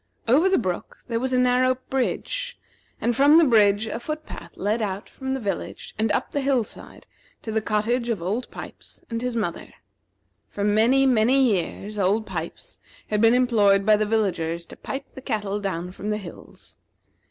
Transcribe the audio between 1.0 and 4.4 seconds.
there was a narrow bridge, and from the bridge a foot